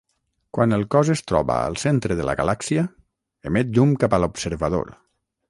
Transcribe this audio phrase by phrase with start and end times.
[0.57, 2.87] Quan el cos es troba al centre de la galàxia,
[3.51, 4.93] emet llum cap a l'observador.